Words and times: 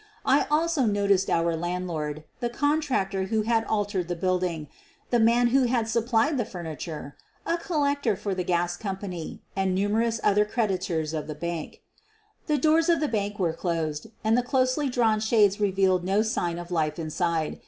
I 0.25 0.47
also 0.49 0.87
noticed 0.87 1.29
our 1.29 1.55
landlord, 1.55 2.23
the 2.39 2.49
contractor 2.49 3.25
who 3.25 3.43
had 3.43 3.65
altered 3.65 4.07
the 4.07 4.15
building, 4.15 4.67
the 5.11 5.19
man 5.19 5.49
who 5.49 5.65
had 5.65 5.87
sup 5.87 6.07
plied 6.07 6.39
the 6.39 6.43
furniture, 6.43 7.15
a 7.45 7.59
collector 7.59 8.15
for 8.15 8.33
the 8.33 8.43
gas 8.43 8.75
company, 8.75 9.43
and 9.55 9.75
numerous 9.75 10.19
other 10.23 10.43
creditors 10.43 11.13
of 11.13 11.27
the 11.27 11.35
bank. 11.35 11.83
The 12.47 12.57
doors 12.57 12.89
of 12.89 12.99
the 12.99 13.07
bank 13.07 13.37
were 13.37 13.53
closed 13.53 14.07
and 14.23 14.35
the 14.35 14.41
closely 14.41 14.89
drawn 14.89 15.19
shades 15.19 15.59
revealed 15.61 16.03
no 16.03 16.23
sign 16.23 16.57
of 16.57 16.71
life 16.71 16.97
inside. 16.97 17.59